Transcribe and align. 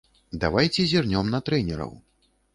Давайце 0.43 0.85
зірнём 0.93 1.31
на 1.35 1.43
трэнераў. 1.51 1.95